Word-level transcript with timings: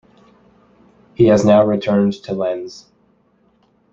He 1.13 1.25
has 1.27 1.45
now 1.45 1.63
returned 1.63 2.13
to 2.23 2.33
Lens. 2.33 2.87